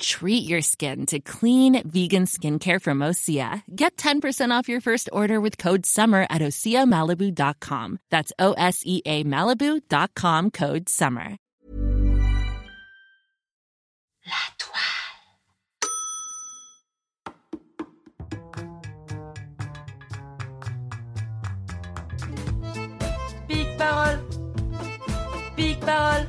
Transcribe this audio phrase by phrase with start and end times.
[0.00, 3.62] Treat your skin to clean, vegan skincare from Osea.
[3.76, 7.98] Get 10% off your first order with code SUMMER at OseaMalibu.com.
[8.10, 11.36] That's O S E A Malibu.com code SUMMER.
[14.24, 14.80] La toile.
[23.48, 24.20] Pique parole
[25.56, 26.26] Pique parole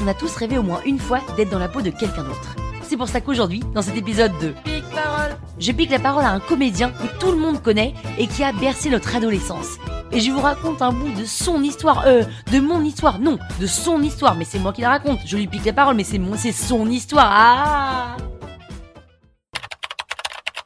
[0.00, 2.56] On a tous rêvé au moins une fois d'être dans la peau de quelqu'un d'autre.
[2.90, 6.30] C'est pour ça qu'aujourd'hui, dans cet épisode de Pique parole, je pique la parole à
[6.30, 9.78] un comédien que tout le monde connaît et qui a bercé notre adolescence.
[10.10, 13.66] Et je vous raconte un bout de son histoire, euh, de mon histoire, non, de
[13.68, 15.20] son histoire, mais c'est moi qui la raconte.
[15.24, 17.30] Je lui pique la parole, mais c'est mon, c'est son histoire.
[17.30, 18.16] Ah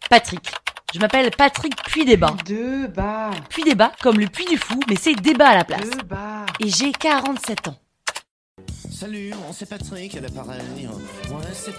[0.09, 0.51] Patrick.
[0.95, 2.07] Je m'appelle Patrick Puy.
[2.47, 3.33] Deux bas.
[3.51, 5.91] Puy Débat, comme le Puy du Fou, mais c'est débat à la place.
[6.09, 6.47] Bas.
[6.59, 7.77] Et j'ai 47 ans.
[9.05, 10.89] Salut, moi c'est Patrick à l'appareil.
[11.29, 11.75] Ouais, c'est.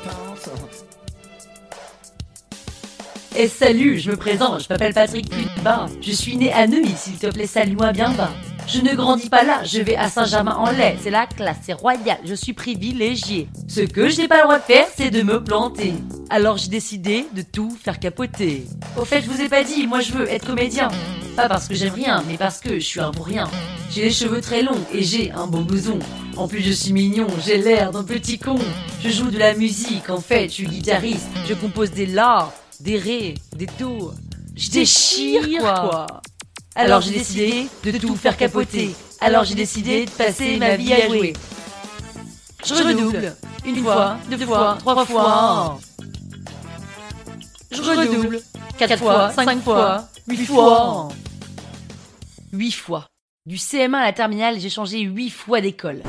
[3.35, 5.87] Et salut, je me présente, je m'appelle Patrick Puy-Débat.
[6.01, 8.29] Je suis né à Neuilly, s'il te plaît, salue-moi bien bas.
[8.67, 10.99] Je ne grandis pas là, je vais à Saint-Germain-en-Laye.
[11.01, 13.49] C'est la classe, c'est royal, je suis privilégié.
[13.67, 15.95] Ce que je n'ai pas le droit de faire, c'est de me planter.
[16.29, 18.67] Alors j'ai décidé de tout faire capoter.
[18.97, 20.89] Au fait, je vous ai pas dit, moi je veux être comédien.
[21.35, 23.49] Pas parce que j'aime rien, mais parce que je suis un pour rien.
[23.91, 25.99] J'ai les cheveux très longs et j'ai un beau blouson.
[26.37, 28.57] En plus, je suis mignon, j'ai l'air d'un petit con.
[29.03, 31.27] Je joue de la musique, en fait, je suis guitariste.
[31.47, 34.13] Je compose des la, des ré, des do.
[34.55, 36.07] Je déchire, quoi.
[36.73, 38.95] Alors j'ai décidé de tout faire capoter.
[39.19, 41.33] Alors j'ai décidé de passer ma vie à jouer.
[42.65, 43.35] Je redouble.
[43.65, 45.79] Une fois, deux fois, trois fois.
[47.71, 48.41] Je redouble.
[48.77, 51.09] Quatre fois, cinq fois, huit fois.
[52.55, 53.07] Huit fois.
[53.45, 56.01] Du CM1 à la terminale, j'ai changé huit fois d'école.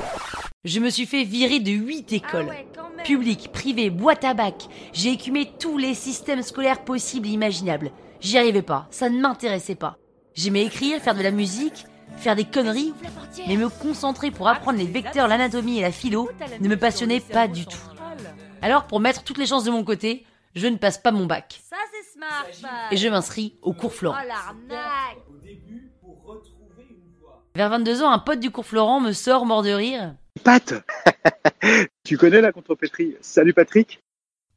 [0.64, 2.52] Je me suis fait virer de huit écoles.
[3.04, 4.68] Public, privé, boîte à bac.
[4.92, 7.90] J'ai écumé tous les systèmes scolaires possibles et imaginables.
[8.20, 9.98] J'y arrivais pas, ça ne m'intéressait pas.
[10.34, 11.84] J'aimais écrire, faire de la musique,
[12.16, 12.94] faire des conneries,
[13.48, 16.30] mais me concentrer pour apprendre les vecteurs, l'anatomie et la philo
[16.60, 17.90] ne me passionnait pas du tout.
[18.62, 20.24] Alors, pour mettre toutes les chances de mon côté,
[20.54, 21.60] je ne passe pas mon bac.
[22.92, 24.16] Et je m'inscris au cours Florent.
[27.56, 30.14] Vers 22 ans, un pote du cours Florent me sort mort de rire.
[30.44, 30.74] Pat
[32.04, 34.02] Tu connais la contrepétrie Salut Patrick?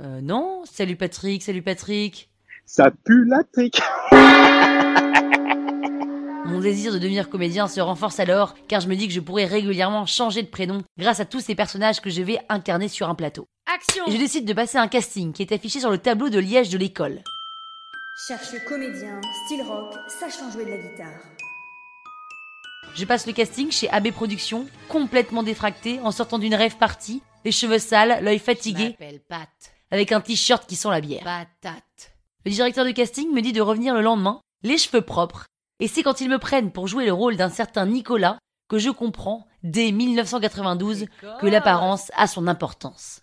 [0.02, 2.30] Euh, non, salut Patrick, salut Patrick.
[2.66, 3.82] Ça pue la trique
[6.46, 9.46] Mon désir de devenir comédien se renforce alors, car je me dis que je pourrais
[9.46, 13.16] régulièrement changer de prénom grâce à tous ces personnages que je vais incarner sur un
[13.16, 13.48] plateau.
[13.74, 14.04] Action.
[14.08, 16.70] Et je décide de passer un casting qui est affiché sur le tableau de liège
[16.70, 17.22] de l'école.
[18.28, 21.38] Cherche comédien, style rock, sachant jouer de la guitare.
[22.95, 27.51] Je passe le casting chez AB Productions, complètement défracté, en sortant d'une rêve partie, les
[27.51, 28.95] cheveux sales, l'œil fatigué,
[29.91, 31.23] avec un t-shirt qui sent la bière.
[31.23, 32.11] Patate.
[32.45, 35.45] Le directeur de casting me dit de revenir le lendemain, les cheveux propres,
[35.79, 38.38] et c'est quand ils me prennent pour jouer le rôle d'un certain Nicolas
[38.69, 41.06] que je comprends, dès 1992,
[41.39, 43.21] que l'apparence a son importance.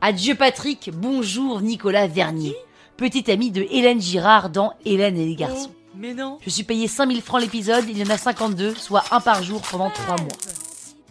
[0.00, 2.56] Adieu Patrick, bonjour Nicolas Vernier,
[2.96, 5.75] petit ami de Hélène Girard dans Hélène et les garçons.
[5.98, 6.38] Mais non.
[6.44, 9.62] Je suis payé 5000 francs l'épisode, il y en a 52, soit un par jour
[9.62, 10.28] pendant 3 mois.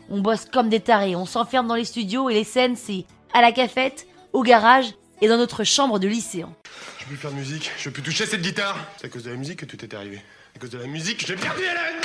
[0.09, 3.41] On bosse comme des tarés, on s'enferme dans les studios et les scènes c'est à
[3.41, 6.53] la cafette, au garage et dans notre chambre de lycéen.
[6.99, 8.77] Je peux plus faire de musique, je peux plus toucher cette guitare.
[8.97, 10.21] C'est à cause de la musique que tout est arrivé.
[10.55, 12.01] À cause de la musique, j'ai perdu Hélène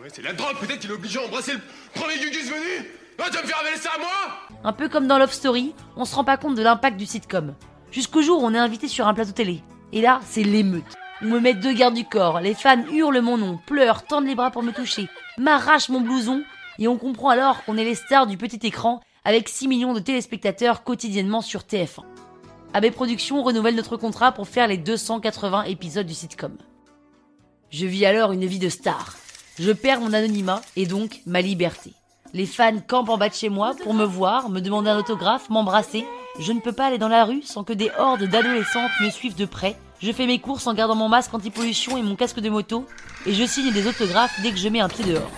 [0.00, 1.60] Ouais, c'est la drogue, peut-être qu'il est obligé à embrasser le
[1.94, 2.88] premier gugus venu
[3.18, 5.74] Ah, tu vas me faire avaler ça à moi Un peu comme dans Love Story,
[5.96, 7.54] on se rend pas compte de l'impact du sitcom.
[7.90, 9.62] Jusqu'au jour où on est invité sur un plateau télé.
[9.92, 10.99] Et là, c'est l'émeute.
[11.22, 14.34] On me met deux gardes du corps, les fans hurlent mon nom, pleurent, tendent les
[14.34, 16.42] bras pour me toucher, m'arrachent mon blouson,
[16.78, 20.00] et on comprend alors qu'on est les stars du petit écran avec 6 millions de
[20.00, 22.04] téléspectateurs quotidiennement sur TF1.
[22.72, 26.56] AB Productions renouvelle notre contrat pour faire les 280 épisodes du sitcom.
[27.70, 29.16] Je vis alors une vie de star.
[29.58, 31.92] Je perds mon anonymat et donc ma liberté.
[32.32, 35.50] Les fans campent en bas de chez moi pour me voir, me demander un autographe,
[35.50, 36.06] m'embrasser.
[36.38, 39.36] Je ne peux pas aller dans la rue sans que des hordes d'adolescentes me suivent
[39.36, 39.76] de près.
[40.00, 42.86] Je fais mes courses en gardant mon masque anti-pollution et mon casque de moto.
[43.26, 45.30] Et je signe des autographes dès que je mets un pied dehors.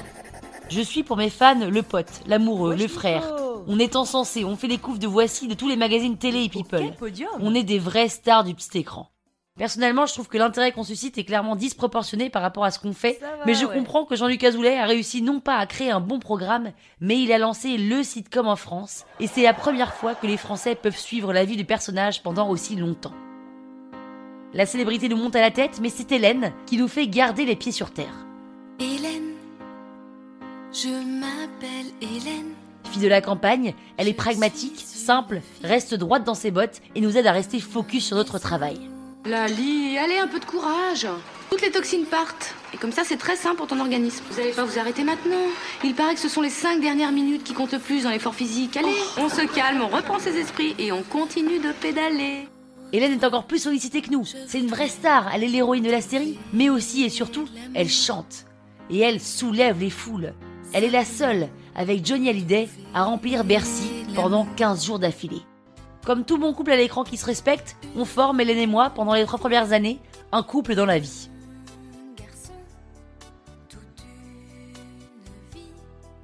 [0.68, 3.24] Je suis pour mes fans le pote, l'amoureux, le frère.
[3.66, 6.48] On est encensé, on fait les couves de voici de tous les magazines télé et
[6.48, 6.94] people.
[7.40, 9.08] On est des vraies stars du petit écran.
[9.58, 12.94] Personnellement, je trouve que l'intérêt qu'on suscite est clairement disproportionné par rapport à ce qu'on
[12.94, 16.20] fait, mais je comprends que Jean-Luc Azoulay a réussi non pas à créer un bon
[16.20, 20.26] programme, mais il a lancé le sitcom en France, et c'est la première fois que
[20.26, 23.12] les Français peuvent suivre la vie du personnage pendant aussi longtemps.
[24.54, 27.56] La célébrité nous monte à la tête, mais c'est Hélène qui nous fait garder les
[27.56, 28.26] pieds sur terre.
[28.78, 29.32] Hélène,
[30.72, 32.52] je m'appelle Hélène.
[32.90, 37.16] Fille de la campagne, elle est pragmatique, simple, reste droite dans ses bottes et nous
[37.16, 38.78] aide à rester focus sur notre travail.
[39.24, 41.06] Lali, allez, un peu de courage.
[41.48, 42.54] Toutes les toxines partent.
[42.74, 44.22] Et comme ça, c'est très sain pour ton organisme.
[44.30, 45.46] Vous allez pas vous arrêter maintenant.
[45.82, 48.34] Il paraît que ce sont les cinq dernières minutes qui comptent le plus dans l'effort
[48.34, 48.76] physique.
[48.76, 52.48] Allez, on se calme, on reprend ses esprits et on continue de pédaler.
[52.92, 54.24] Hélène est encore plus sollicitée que nous.
[54.46, 57.88] C'est une vraie star, elle est l'héroïne de la série, mais aussi et surtout, elle
[57.88, 58.44] chante.
[58.90, 60.34] Et elle soulève les foules.
[60.74, 65.40] Elle est la seule, avec Johnny Hallyday, à remplir Bercy pendant 15 jours d'affilée.
[66.04, 69.14] Comme tout bon couple à l'écran qui se respecte, on forme, Hélène et moi, pendant
[69.14, 69.98] les trois premières années,
[70.30, 71.30] un couple dans la vie.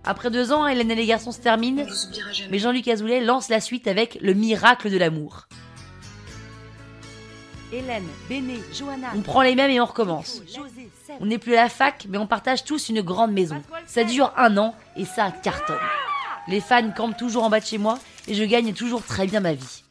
[0.05, 1.85] Après deux ans, Hélène et les garçons se terminent,
[2.51, 5.49] mais Jean-Luc Azoulay lance la suite avec Le miracle de l'amour.
[7.71, 9.09] Hélène, Béné, Johanna.
[9.15, 10.43] On prend les mêmes et on recommence.
[11.21, 13.63] On n'est plus à la fac, mais on partage tous une grande maison.
[13.87, 15.77] Ça dure un an et ça cartonne.
[16.49, 19.41] Les fans campent toujours en bas de chez moi et je gagne toujours très bien
[19.41, 19.85] ma vie.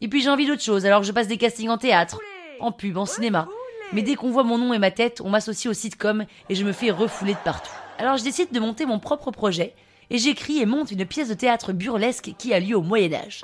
[0.00, 2.18] Et puis j'ai envie d'autre chose, alors je passe des castings en théâtre,
[2.58, 3.48] en pub, en cinéma.
[3.92, 6.64] Mais dès qu'on voit mon nom et ma tête, on m'associe au sitcom et je
[6.64, 7.72] me fais refouler de partout.
[7.98, 9.74] Alors je décide de monter mon propre projet
[10.08, 13.42] et j'écris et monte une pièce de théâtre burlesque qui a lieu au Moyen Âge.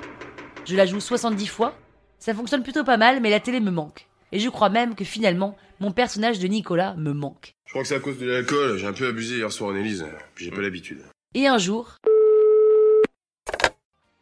[0.65, 1.75] Je la joue 70 fois,
[2.19, 4.07] ça fonctionne plutôt pas mal, mais la télé me manque.
[4.31, 7.55] Et je crois même que finalement, mon personnage de Nicolas me manque.
[7.65, 8.77] Je crois que c'est à cause de l'alcool.
[8.77, 10.05] J'ai un peu abusé hier soir en Élise.
[10.35, 11.03] Puis j'ai pas l'habitude.
[11.33, 11.97] Et un jour...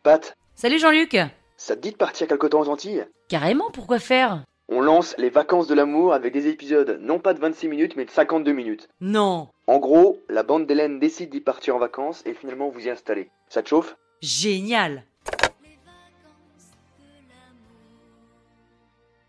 [0.03, 1.17] Pat, Salut Jean-Luc
[1.57, 3.05] ça te dit de partir quelque temps aux Antilles?
[3.29, 4.43] Carrément, pourquoi faire?
[4.67, 8.05] On lance les vacances de l'amour avec des épisodes non pas de 26 minutes mais
[8.05, 8.89] de 52 minutes.
[8.99, 12.89] Non En gros, la bande d'Hélène décide d'y partir en vacances et finalement vous y
[12.89, 13.29] installez.
[13.49, 13.95] Ça te chauffe?
[14.21, 15.05] Génial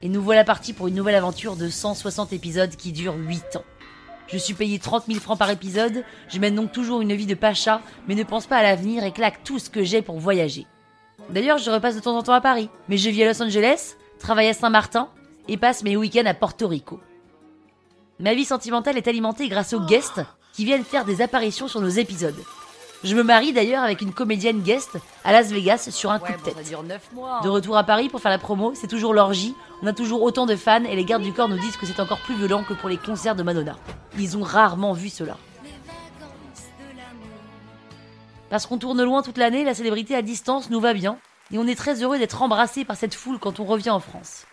[0.06, 3.64] Et nous voilà partis pour une nouvelle aventure de 160 épisodes qui dure 8 ans.
[4.28, 7.34] Je suis payé 30 000 francs par épisode, je mène donc toujours une vie de
[7.34, 10.64] pacha, mais ne pense pas à l'avenir et claque tout ce que j'ai pour voyager.
[11.30, 13.96] D'ailleurs, je repasse de temps en temps à Paris, mais je vis à Los Angeles,
[14.20, 15.08] travaille à Saint-Martin
[15.48, 17.00] et passe mes week-ends à Porto Rico.
[18.20, 20.20] Ma vie sentimentale est alimentée grâce aux guests
[20.52, 22.44] qui viennent faire des apparitions sur nos épisodes.
[23.04, 26.38] Je me marie d'ailleurs avec une comédienne guest à Las Vegas sur un coup de
[26.38, 26.56] tête.
[27.42, 30.46] De retour à Paris pour faire la promo, c'est toujours l'orgie, on a toujours autant
[30.46, 32.74] de fans et les gardes du corps nous disent que c'est encore plus violent que
[32.74, 33.76] pour les concerts de Madonna.
[34.18, 35.36] Ils ont rarement vu cela.
[38.48, 41.18] Parce qu'on tourne loin toute l'année, la célébrité à distance nous va bien,
[41.52, 44.46] et on est très heureux d'être embrassé par cette foule quand on revient en France.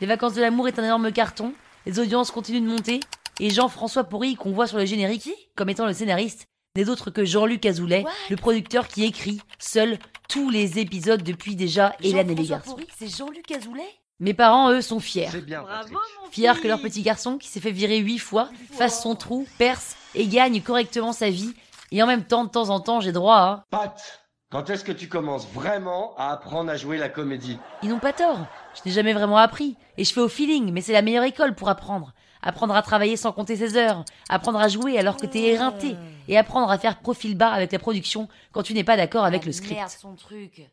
[0.00, 1.52] Les vacances de l'amour est un énorme carton,
[1.84, 3.00] les audiences continuent de monter,
[3.38, 7.24] et Jean-François Pourry, qu'on voit sur le générique, comme étant le scénariste, n'est autre que
[7.24, 12.46] Jean-Luc Azoulay, le producteur qui écrit seul tous les épisodes depuis déjà Hélène et les
[12.46, 12.76] garçons.
[12.98, 13.88] C'est Jean-Luc Azoulay?
[14.18, 15.28] Mes parents, eux, sont fiers.
[15.42, 19.02] bien, Bravo mon Fiers que leur petit garçon, qui s'est fait virer huit fois, fasse
[19.02, 21.52] son trou, perce et gagne correctement sa vie.
[21.92, 23.64] Et en même temps, de temps en temps, j'ai droit à...
[23.70, 27.58] Pat, quand est-ce que tu commences vraiment à apprendre à jouer la comédie?
[27.82, 28.46] Ils n'ont pas tort.
[28.74, 29.76] Je n'ai jamais vraiment appris.
[29.98, 32.12] Et je fais au feeling, mais c'est la meilleure école pour apprendre.
[32.42, 34.04] Apprendre à travailler sans compter ses heures.
[34.28, 35.96] Apprendre à jouer alors que t'es éreinté.
[36.28, 39.44] Et apprendre à faire profil bas avec la production quand tu n'es pas d'accord avec
[39.44, 39.76] le script.
[39.76, 40.68] Merde, son truc.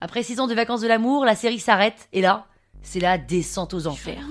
[0.00, 2.08] Après six ans de vacances de l'amour, la série s'arrête.
[2.12, 2.46] Et là,
[2.82, 4.22] c'est la descente aux enfers.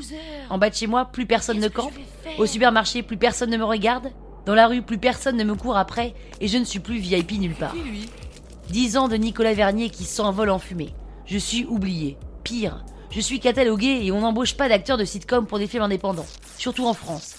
[0.50, 1.94] En bas de chez moi, plus personne ne campe.
[2.38, 4.12] Au supermarché, plus personne ne me regarde.
[4.46, 6.14] Dans la rue, plus personne ne me court après.
[6.42, 7.76] Et je ne suis plus VIP nulle part.
[8.70, 10.94] Dix ans de Nicolas Vernier qui s'envole en fumée.
[11.26, 12.18] Je suis oublié.
[12.44, 12.84] Pire,
[13.14, 16.26] je suis catalogué et on n'embauche pas d'acteurs de sitcom pour des films indépendants.
[16.58, 17.36] Surtout en France.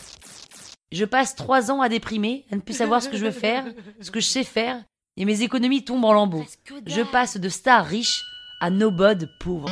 [0.92, 3.64] Je passe trois ans à déprimer, à ne plus savoir ce que je veux faire,
[4.00, 4.80] ce que je sais faire,
[5.16, 6.44] et mes économies tombent en lambeaux.
[6.86, 8.22] Je passe de star riche
[8.60, 9.68] à nobody pauvre.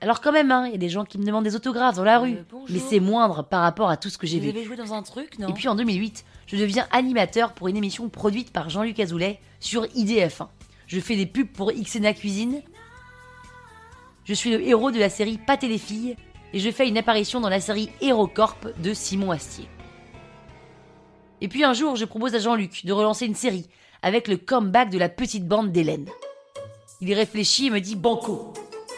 [0.00, 2.04] Alors quand même, hein, il y a des gens qui me demandent des autographes dans
[2.04, 2.68] la rue, Euh, bonjour.
[2.70, 4.58] mais c'est moindre par rapport à tout ce que j'ai Vous vécu.
[4.58, 5.48] avez joué dans un truc, non?
[5.48, 9.84] Et puis en 2008, je deviens animateur pour une émission produite par Jean-Luc Azoulay sur
[9.86, 10.48] IDF1.
[10.86, 12.62] Je fais des pubs pour Xena Cuisine.
[14.28, 16.14] Je suis le héros de la série Pâté les filles
[16.52, 19.66] et je fais une apparition dans la série HeroCorp de Simon Astier.
[21.40, 23.70] Et puis un jour, je propose à Jean-Luc de relancer une série
[24.02, 26.10] avec le comeback de la petite bande d'Hélène.
[27.00, 28.52] Il y réfléchit et me dit Banco.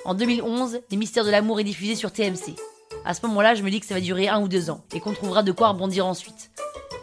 [0.04, 2.56] En 2011, Les Mystères de l'amour est diffusé sur TMC.
[3.04, 4.99] À ce moment-là, je me dis que ça va durer un ou deux ans et
[4.99, 6.50] qu'on trouvera de quoi rebondir ensuite.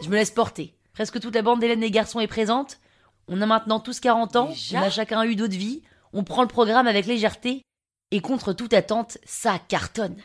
[0.02, 0.74] Je me laisse porter.
[0.92, 2.78] Presque toute la bande d'Hélène et garçons est présente.
[3.26, 5.80] On a maintenant tous 40 ans, on a chacun eu d'autres vies.
[6.12, 7.62] On prend le programme avec légèreté
[8.10, 10.16] et contre toute attente, ça cartonne.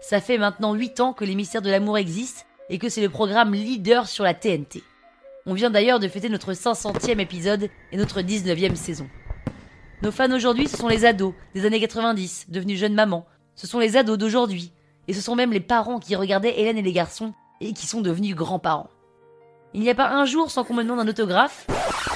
[0.00, 3.54] Ça fait maintenant 8 ans que les de l'amour existent et que c'est le programme
[3.54, 4.82] leader sur la TNT.
[5.46, 9.08] On vient d'ailleurs de fêter notre 500e épisode et notre 19e saison.
[10.02, 13.26] Nos fans aujourd'hui, ce sont les ados des années 90, devenus jeunes mamans.
[13.54, 14.72] Ce sont les ados d'aujourd'hui.
[15.08, 18.00] Et ce sont même les parents qui regardaient Hélène et les garçons et qui sont
[18.00, 18.90] devenus grands-parents.
[19.74, 21.66] Il n'y a pas un jour sans qu'on me demande un autographe,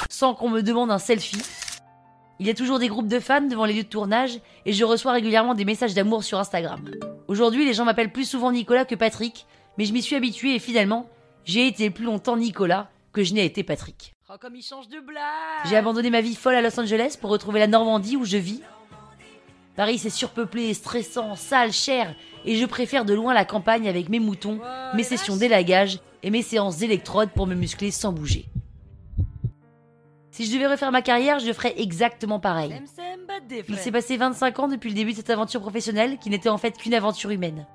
[0.09, 1.43] sans qu'on me demande un selfie.
[2.41, 4.85] Il y a toujours des groupes de fans devant les lieux de tournage et je
[4.85, 6.89] reçois régulièrement des messages d'amour sur Instagram.
[7.27, 10.59] Aujourd'hui, les gens m'appellent plus souvent Nicolas que Patrick, mais je m'y suis habitué et
[10.61, 11.09] finalement,
[11.45, 14.15] j'ai été plus longtemps Nicolas que je n'ai été Patrick.
[14.31, 17.31] Oh, comme il change de blague J'ai abandonné ma vie folle à Los Angeles pour
[17.31, 18.63] retrouver la Normandie où je vis.
[19.75, 22.15] Paris, c'est surpeuplé, stressant, sale, cher,
[22.45, 24.61] et je préfère de loin la campagne avec mes moutons,
[24.95, 28.47] mes sessions d'élagage et mes séances d'électrode pour me muscler sans bouger.
[30.39, 32.73] Si je devais refaire ma carrière, je ferais exactement pareil.
[33.69, 36.59] Il s'est passé 25 ans depuis le début de cette aventure professionnelle qui n'était en
[36.59, 37.67] fait qu'une aventure humaine.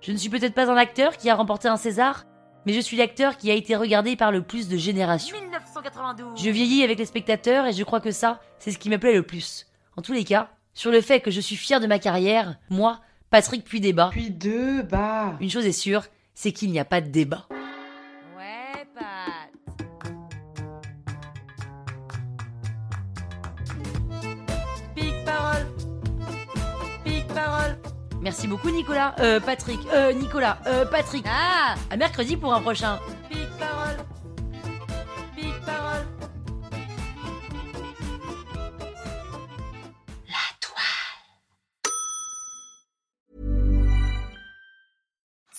[0.00, 2.24] Je ne suis peut-être pas un acteur qui a remporté un César,
[2.66, 5.36] mais je suis l'acteur qui a été regardé par le plus de générations.
[5.40, 8.98] 1992 Je vieillis avec les spectateurs et je crois que ça, c'est ce qui me
[8.98, 9.68] plaît le plus.
[9.96, 12.98] En tous les cas, sur le fait que je suis fier de ma carrière, moi,
[13.30, 14.08] Patrick puis débat.
[14.10, 15.36] Puis deux, bah.
[15.38, 16.02] Une chose est sûre,
[16.34, 17.46] c'est qu'il n'y a pas de débat.
[28.20, 29.14] Merci beaucoup Nicolas.
[29.20, 29.80] Euh, Patrick.
[29.92, 30.58] Euh, Nicolas.
[30.66, 31.24] Euh, Patrick.
[31.28, 32.98] Ah À mercredi pour un prochain.